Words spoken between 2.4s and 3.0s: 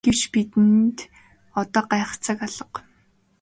алга.